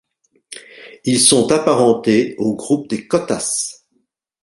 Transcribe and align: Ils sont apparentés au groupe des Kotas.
Ils 1.05 1.19
sont 1.19 1.51
apparentés 1.51 2.33
au 2.39 2.55
groupe 2.55 2.87
des 2.89 3.05
Kotas. 3.07 3.83